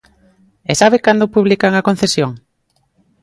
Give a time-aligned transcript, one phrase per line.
[0.71, 2.31] ¿E sabe cando publican a concesión?